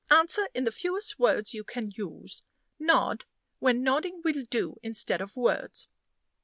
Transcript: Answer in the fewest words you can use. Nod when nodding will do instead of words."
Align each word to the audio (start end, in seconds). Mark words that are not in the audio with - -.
Answer 0.09 0.49
in 0.55 0.63
the 0.63 0.71
fewest 0.71 1.19
words 1.19 1.53
you 1.53 1.63
can 1.63 1.91
use. 1.91 2.41
Nod 2.79 3.23
when 3.59 3.83
nodding 3.83 4.21
will 4.23 4.45
do 4.49 4.77
instead 4.81 5.21
of 5.21 5.35
words." 5.35 5.89